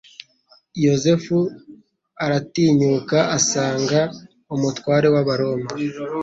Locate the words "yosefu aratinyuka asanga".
0.85-3.99